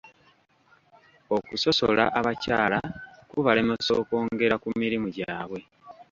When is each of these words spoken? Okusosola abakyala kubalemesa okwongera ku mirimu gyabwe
Okusosola 1.35 2.03
abakyala 2.19 2.79
kubalemesa 3.31 3.91
okwongera 4.01 4.55
ku 4.63 4.69
mirimu 4.81 5.07
gyabwe 5.15 5.59